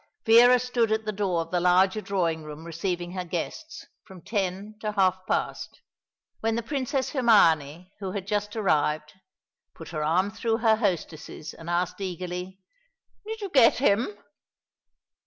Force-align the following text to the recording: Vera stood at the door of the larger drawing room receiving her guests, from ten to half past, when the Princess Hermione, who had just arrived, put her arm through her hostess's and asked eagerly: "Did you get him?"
Vera 0.25 0.57
stood 0.57 0.91
at 0.91 1.05
the 1.05 1.11
door 1.11 1.41
of 1.41 1.51
the 1.51 1.59
larger 1.59 2.01
drawing 2.01 2.41
room 2.43 2.63
receiving 2.65 3.11
her 3.11 3.23
guests, 3.23 3.85
from 4.03 4.19
ten 4.19 4.73
to 4.79 4.93
half 4.93 5.27
past, 5.27 5.79
when 6.39 6.55
the 6.55 6.63
Princess 6.63 7.11
Hermione, 7.11 7.93
who 7.99 8.13
had 8.13 8.25
just 8.25 8.55
arrived, 8.55 9.13
put 9.75 9.89
her 9.89 10.03
arm 10.03 10.31
through 10.31 10.57
her 10.57 10.77
hostess's 10.77 11.53
and 11.53 11.69
asked 11.69 12.01
eagerly: 12.01 12.59
"Did 13.27 13.41
you 13.41 13.51
get 13.51 13.77
him?" 13.77 14.17